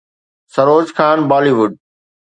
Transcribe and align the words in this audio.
Saroj 0.53 0.87
Khan 0.97 1.17
Bali 1.29 1.51
wood 1.55 1.71